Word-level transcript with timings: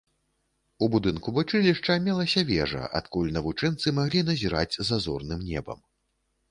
У 0.85 0.87
будынку 0.95 1.33
вучылішча 1.35 1.97
мелася 2.07 2.45
вежа, 2.51 2.81
адкуль 3.01 3.31
навучэнцы 3.37 3.87
маглі 4.01 4.27
назіраць 4.33 4.75
за 4.93 5.03
зорным 5.07 5.47
небам. 5.51 5.79